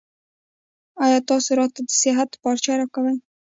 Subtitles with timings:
[1.05, 3.15] ایا تاسو راته د صحت پارچه راکوئ؟